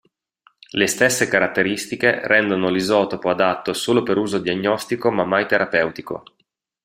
Le 0.71 0.87
stesse 0.87 1.27
caratteristiche 1.27 2.21
rendono 2.27 2.71
l'isotopo 2.71 3.29
adatto 3.29 3.71
solo 3.73 4.01
per 4.01 4.17
uso 4.17 4.39
diagnostico 4.39 5.11
ma 5.11 5.25
mai 5.25 5.45
terapeutico. 5.45 6.23